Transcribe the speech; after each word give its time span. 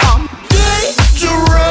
I'm 0.00 0.28
dangerous. 0.48 1.65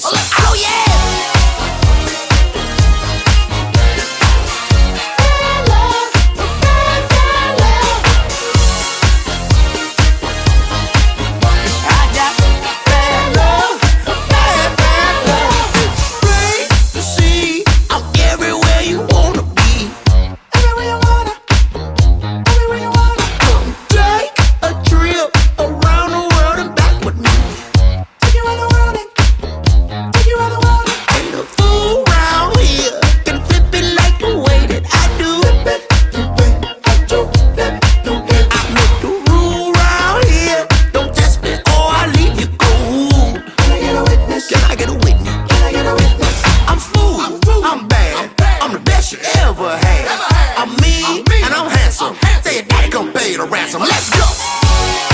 Oh 0.00 0.56
yeah! 0.58 0.91
ransom. 52.02 52.42
Say 52.42 52.54
your 52.56 52.64
daddy 52.64 52.90
come 52.90 53.12
pay 53.12 53.36
the 53.36 53.44
ransom. 53.44 53.82
Let's 53.82 54.10
go. 54.10 55.11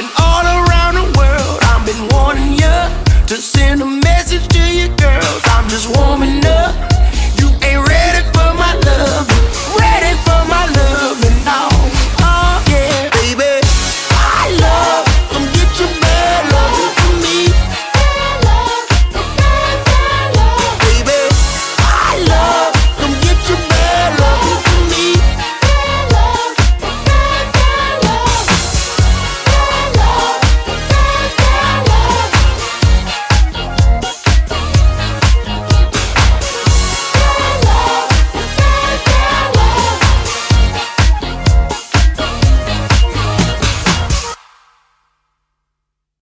been 0.00 0.10
all 0.18 0.44
around 0.44 0.94
the 0.94 1.18
world. 1.18 1.58
I've 1.62 1.84
been 1.84 2.08
warning 2.08 2.52
you 2.54 3.26
to 3.26 3.36
send 3.36 3.82
a 3.82 3.84
message 3.84 4.46
to 4.48 4.62
your 4.74 4.88
girls. 4.96 5.42
I'm 5.44 5.68
just 5.68 5.94
warming 5.94 6.44
up. 6.46 6.89